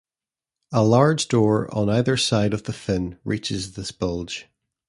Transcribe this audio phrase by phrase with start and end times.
[0.71, 4.47] A large door on either side of the fin reaches this bulge.